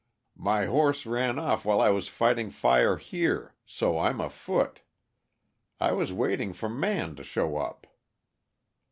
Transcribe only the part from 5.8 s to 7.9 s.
was waiting for Man to show up."